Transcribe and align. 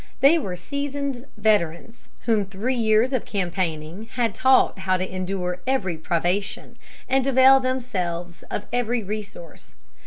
They 0.21 0.39
were 0.39 0.55
seasoned 0.55 1.27
veterans, 1.37 2.09
whom 2.21 2.47
three 2.47 2.73
years 2.75 3.13
of 3.13 3.23
campaigning 3.23 4.05
had 4.13 4.33
taught 4.33 4.79
how 4.79 4.97
to 4.97 5.07
endure 5.07 5.59
every 5.67 5.95
privation, 5.95 6.75
and 7.07 7.27
avail 7.27 7.59
themselves 7.59 8.41
of 8.49 8.65
every 8.73 9.03
resource. 9.03 9.75